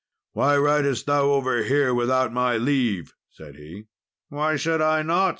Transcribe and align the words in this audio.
"Why 0.31 0.57
ridest 0.57 1.05
thou 1.05 1.25
over 1.29 1.61
here 1.61 1.93
without 1.93 2.33
my 2.33 2.57
leave?" 2.57 3.13
said 3.29 3.57
he. 3.57 3.83
"Why 4.29 4.55
should 4.55 4.81
I 4.81 5.03
not?" 5.03 5.29